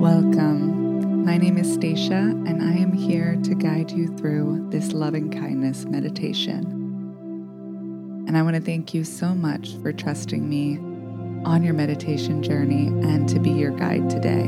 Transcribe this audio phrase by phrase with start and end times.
[0.00, 1.26] Welcome.
[1.26, 5.84] My name is Stacia, and I am here to guide you through this loving kindness
[5.84, 6.64] meditation.
[8.26, 10.78] And I want to thank you so much for trusting me
[11.44, 14.46] on your meditation journey and to be your guide today.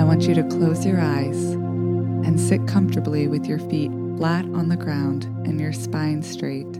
[0.00, 4.70] I want you to close your eyes and sit comfortably with your feet flat on
[4.70, 6.78] the ground and your spine straight.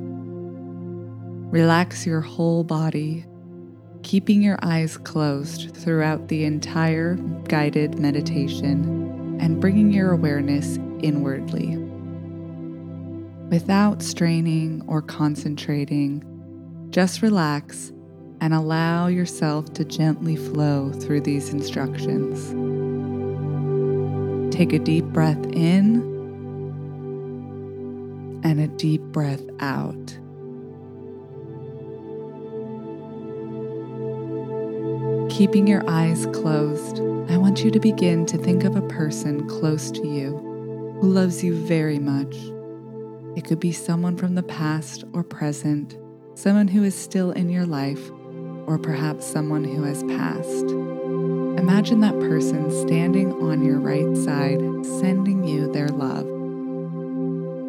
[1.53, 3.27] Relax your whole body
[4.03, 7.15] keeping your eyes closed throughout the entire
[7.49, 11.77] guided meditation and bringing your awareness inwardly.
[13.51, 16.25] Without straining or concentrating,
[16.91, 17.93] just relax
[18.41, 22.55] and allow yourself to gently flow through these instructions.
[24.55, 26.11] Take a deep breath in
[28.43, 30.19] and a deep breath out.
[35.41, 36.98] Keeping your eyes closed,
[37.30, 40.36] I want you to begin to think of a person close to you
[41.00, 42.36] who loves you very much.
[43.38, 45.96] It could be someone from the past or present,
[46.34, 48.11] someone who is still in your life,
[48.66, 50.72] or perhaps someone who has passed.
[51.58, 56.27] Imagine that person standing on your right side, sending you their love.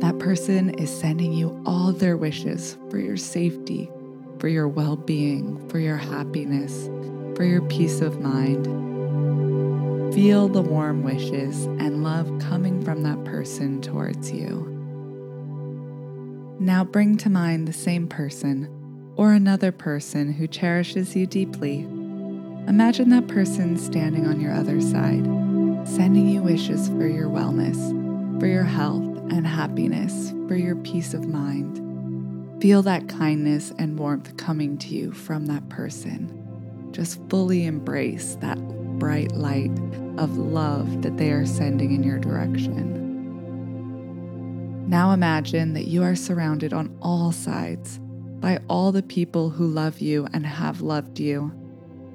[0.01, 3.89] That person is sending you all their wishes for your safety,
[4.39, 6.89] for your well being, for your happiness,
[7.35, 8.65] for your peace of mind.
[10.13, 14.67] Feel the warm wishes and love coming from that person towards you.
[16.59, 21.79] Now bring to mind the same person or another person who cherishes you deeply.
[22.67, 25.25] Imagine that person standing on your other side,
[25.87, 27.79] sending you wishes for your wellness,
[28.39, 31.79] for your health and happiness, for your peace of mind.
[32.61, 36.40] Feel that kindness and warmth coming to you from that person
[36.91, 38.57] just fully embrace that
[38.99, 39.71] bright light
[40.17, 42.99] of love that they are sending in your direction.
[44.87, 47.99] Now imagine that you are surrounded on all sides
[48.39, 51.51] by all the people who love you and have loved you.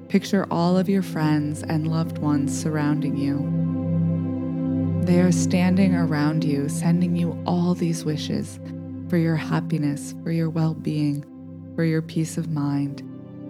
[0.09, 5.01] Picture all of your friends and loved ones surrounding you.
[5.05, 8.59] They are standing around you, sending you all these wishes
[9.09, 11.25] for your happiness, for your well being,
[11.75, 13.03] for your peace of mind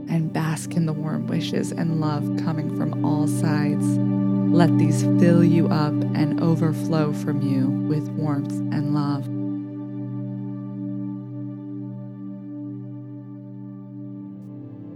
[0.10, 3.86] and bask in the warm wishes and love coming from all sides.
[4.54, 9.28] Let these fill you up and overflow from you with warmth and love.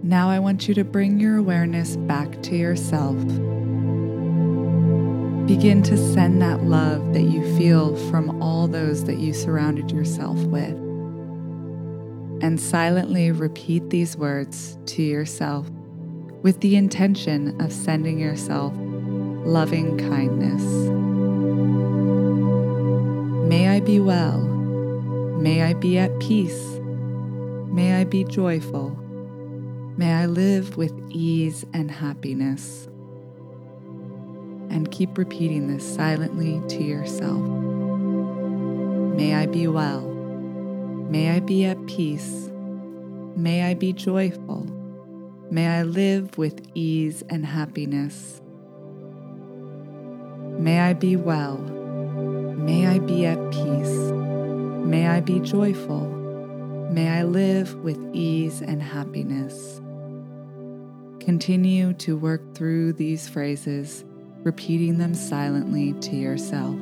[0.04, 3.18] Now I want you to bring your awareness back to yourself.
[5.48, 10.38] Begin to send that love that you feel from all those that you surrounded yourself
[10.46, 10.91] with
[12.42, 15.70] and silently repeat these words to yourself
[16.42, 18.74] with the intention of sending yourself
[19.46, 20.64] loving kindness.
[23.48, 24.40] May I be well.
[24.40, 26.80] May I be at peace.
[27.68, 28.90] May I be joyful.
[29.98, 32.88] May I live with ease and happiness.
[34.70, 37.42] And keep repeating this silently to yourself.
[39.16, 40.11] May I be well.
[41.12, 42.50] May I be at peace.
[43.36, 44.64] May I be joyful.
[45.52, 48.42] May I live with ease and happiness.
[50.58, 51.58] May I be well.
[51.58, 54.12] May I be at peace.
[54.88, 56.08] May I be joyful.
[56.94, 59.82] May I live with ease and happiness.
[61.20, 64.06] Continue to work through these phrases,
[64.44, 66.80] repeating them silently to yourself.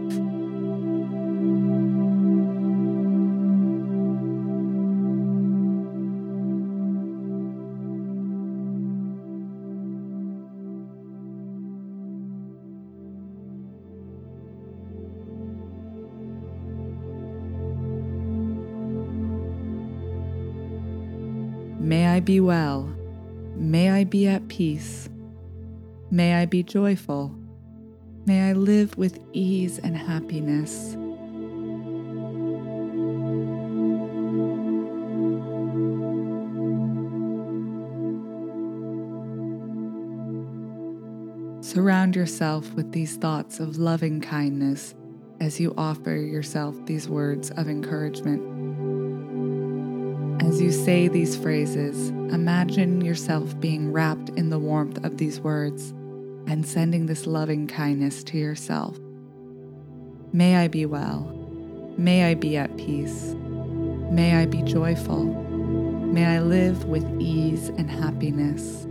[22.09, 22.93] I be well.
[23.55, 25.09] May I be at peace.
[26.09, 27.35] May I be joyful.
[28.25, 30.97] May I live with ease and happiness.
[41.61, 44.95] Surround yourself with these thoughts of loving kindness
[45.39, 48.48] as you offer yourself these words of encouragement.
[50.59, 55.91] As you say these phrases, imagine yourself being wrapped in the warmth of these words
[56.47, 58.99] and sending this loving kindness to yourself.
[60.33, 61.21] May I be well.
[61.97, 63.35] May I be at peace.
[64.11, 65.23] May I be joyful.
[65.23, 68.83] May I live with ease and happiness.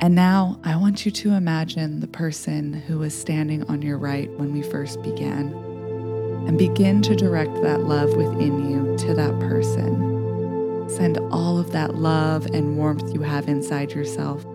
[0.00, 4.30] And now I want you to imagine the person who was standing on your right
[4.38, 5.65] when we first began
[6.46, 10.88] and begin to direct that love within you to that person.
[10.88, 14.46] Send all of that love and warmth you have inside yourself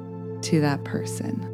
[0.43, 1.47] to that person.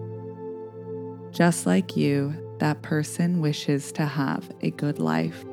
[1.32, 5.44] Just like you, that person wishes to have a good life.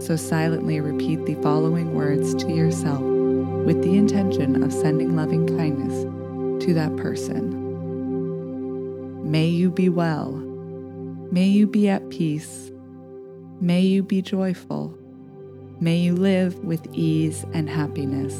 [0.00, 6.04] So silently repeat the following words to yourself with the intention of sending loving kindness
[6.64, 7.58] to that person.
[9.30, 10.32] May you be well.
[11.30, 12.72] May you be at peace.
[13.62, 14.96] May you be joyful.
[15.80, 18.34] May you live with ease and happiness.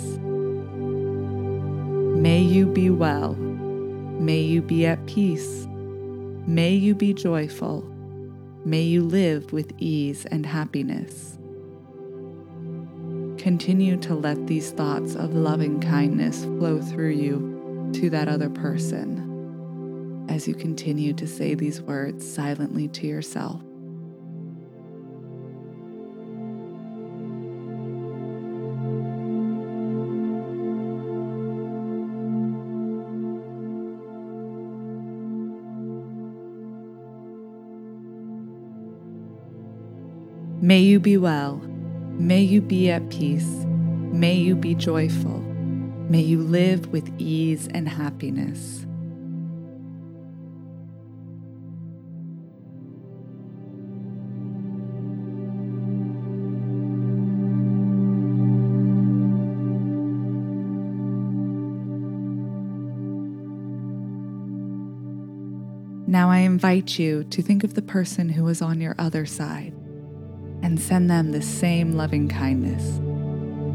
[2.19, 3.34] May you be well.
[3.34, 5.67] May you be at peace.
[6.46, 7.82] May you be joyful.
[8.64, 11.37] May you live with ease and happiness.
[13.37, 20.26] Continue to let these thoughts of loving kindness flow through you to that other person
[20.31, 23.61] as you continue to say these words silently to yourself.
[40.70, 41.56] May you be well.
[42.12, 43.67] May you be at peace.
[44.12, 45.40] May you be joyful.
[46.08, 48.87] May you live with ease and happiness.
[66.06, 69.75] Now I invite you to think of the person who was on your other side
[70.70, 73.00] and send them the same loving kindness.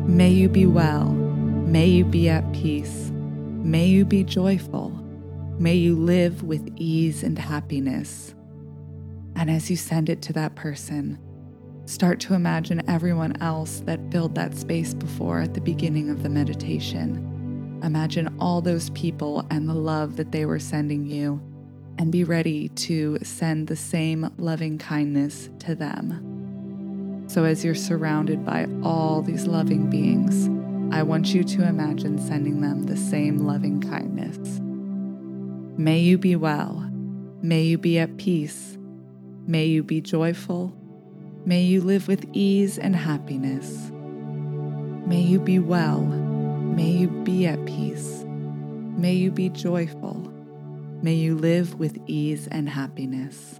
[0.07, 1.09] May you be well.
[1.09, 3.12] May you be at peace.
[3.12, 4.92] May you be joyful.
[5.59, 8.33] May you live with ease and happiness.
[9.36, 11.19] And as you send it to that person,
[11.83, 16.30] start to imagine everyone else that filled that space before at the beginning of the
[16.30, 17.77] meditation.
[17.83, 21.41] Imagine all those people and the love that they were sending you,
[21.98, 26.34] and be ready to send the same loving kindness to them.
[27.27, 30.50] So, as you're surrounded by all these loving beings,
[30.94, 34.60] I want you to imagine sending them the same loving kindness.
[35.77, 36.89] May you be well.
[37.42, 38.77] May you be at peace.
[39.48, 40.74] May you be joyful.
[41.45, 43.92] May you live with ease and happiness.
[45.06, 46.01] May you be well.
[46.01, 48.24] May you be at peace.
[48.25, 50.16] May you be joyful.
[51.01, 53.60] May you live with ease and happiness.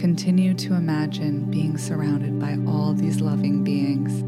[0.00, 4.24] Continue to imagine being surrounded by all these loving beings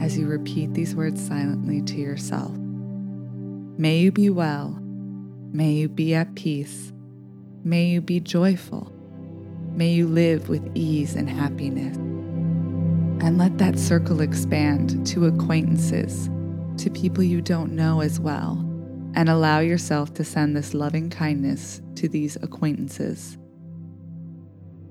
[0.00, 2.52] as you repeat these words silently to yourself.
[3.76, 4.78] May you be well.
[5.50, 6.92] May you be at peace.
[7.64, 8.92] May you be joyful.
[9.72, 11.96] May you live with ease and happiness.
[11.96, 16.30] And let that circle expand to acquaintances,
[16.80, 18.64] to people you don't know as well,
[19.16, 23.36] and allow yourself to send this loving kindness to these acquaintances.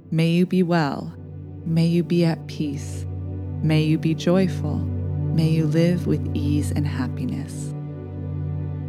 [0.09, 1.13] May you be well.
[1.65, 3.05] May you be at peace.
[3.61, 4.77] May you be joyful.
[4.77, 7.73] May you live with ease and happiness.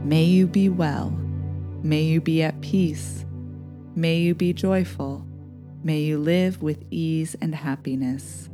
[0.04, 1.11] May you be well.
[1.83, 3.25] May you be at peace.
[3.97, 5.26] May you be joyful.
[5.83, 8.49] May you live with ease and happiness.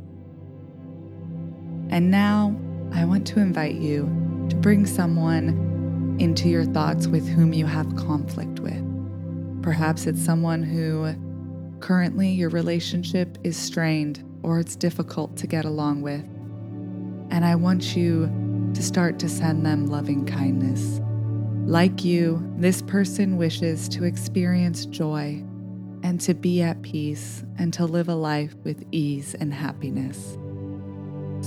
[1.91, 2.59] And now
[2.93, 4.05] I want to invite you
[4.49, 8.81] to bring someone into your thoughts with whom you have conflict with.
[9.61, 11.13] Perhaps it's someone who
[11.85, 16.23] Currently, your relationship is strained or it's difficult to get along with.
[17.29, 18.25] And I want you
[18.73, 20.99] to start to send them loving kindness.
[21.69, 25.43] Like you, this person wishes to experience joy
[26.01, 30.39] and to be at peace and to live a life with ease and happiness.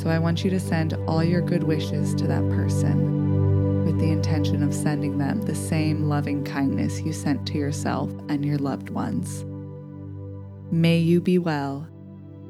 [0.01, 4.13] So I want you to send all your good wishes to that person with the
[4.13, 8.91] intention of sending them the same loving kindness you sent to yourself and your loved
[8.91, 9.45] ones.
[10.71, 11.89] May you be well.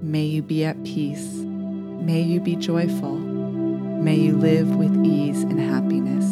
[0.02, 1.34] May you be at peace.
[1.34, 3.16] May you be joyful.
[3.16, 6.24] May you live with ease and happiness.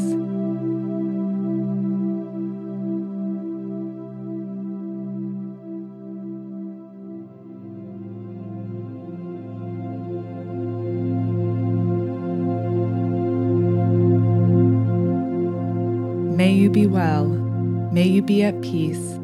[16.36, 17.26] May you be well.
[17.26, 19.18] May you be at peace.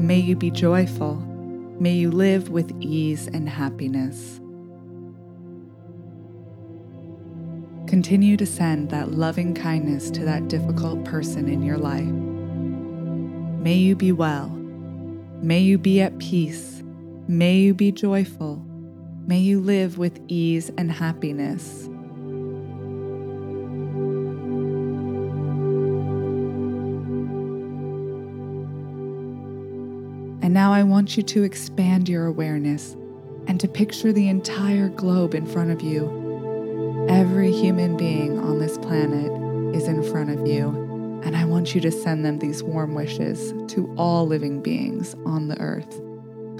[0.00, 1.27] May you be joyful.
[1.80, 4.40] May you live with ease and happiness.
[7.88, 12.02] Continue to send that loving kindness to that difficult person in your life.
[13.62, 14.48] May you be well.
[15.40, 16.82] May you be at peace.
[17.28, 18.56] May you be joyful.
[19.26, 21.88] May you live with ease and happiness.
[30.58, 32.96] Now I want you to expand your awareness
[33.46, 36.28] and to picture the entire globe in front of you
[37.08, 39.32] Every human being on this planet
[39.74, 40.68] is in front of you,
[41.24, 45.48] and I want you to send them these warm wishes to all living beings on
[45.48, 46.00] the earth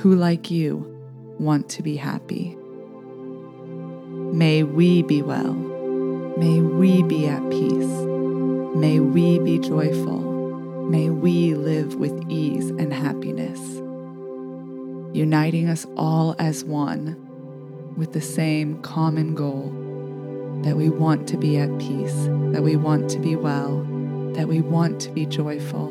[0.01, 0.87] who, like you,
[1.39, 2.57] want to be happy.
[4.33, 5.53] May we be well.
[5.53, 7.93] May we be at peace.
[8.75, 10.21] May we be joyful.
[10.89, 13.61] May we live with ease and happiness,
[15.13, 17.25] uniting us all as one
[17.97, 19.73] with the same common goal
[20.63, 22.15] that we want to be at peace,
[22.53, 23.83] that we want to be well,
[24.35, 25.89] that we want to be joyful,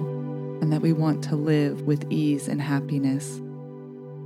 [0.62, 3.38] and that we want to live with ease and happiness,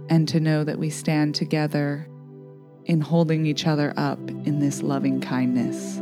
[0.09, 2.07] and to know that we stand together
[2.85, 5.99] in holding each other up in this loving kindness.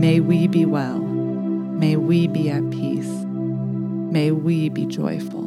[0.00, 0.98] May we be well.
[0.98, 3.06] May we be at peace.
[3.06, 5.45] May we be joyful.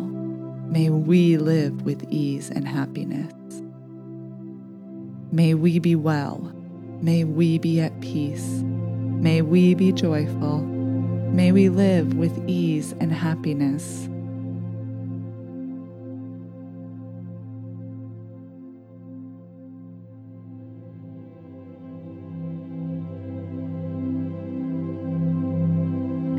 [0.69, 3.33] May we live with ease and happiness.
[5.31, 6.53] May we be well.
[7.01, 8.61] May we be at peace.
[8.63, 10.59] May we be joyful.
[10.59, 14.05] May we live with ease and happiness.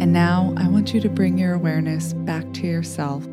[0.00, 3.26] And now I want you to bring your awareness back to yourself,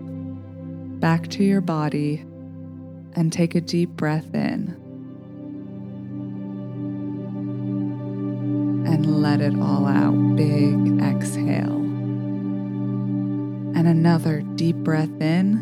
[0.99, 2.25] back to your body,
[3.13, 4.75] and take a deep breath in.
[8.87, 10.15] and let it all out.
[10.35, 11.75] Big exhale.
[13.75, 15.57] And another deep breath in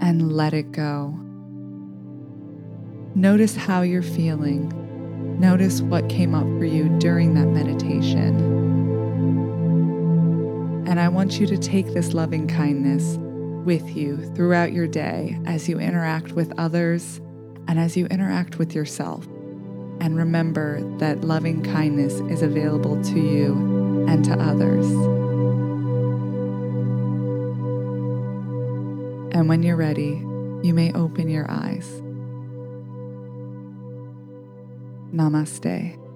[0.00, 1.18] and let it go.
[3.14, 4.72] Notice how you're feeling.
[5.40, 8.57] Notice what came up for you during that meditation.
[10.88, 13.18] And I want you to take this loving kindness
[13.66, 17.20] with you throughout your day as you interact with others
[17.68, 19.26] and as you interact with yourself.
[20.00, 24.86] And remember that loving kindness is available to you and to others.
[29.34, 30.24] And when you're ready,
[30.62, 31.86] you may open your eyes.
[35.12, 36.07] Namaste.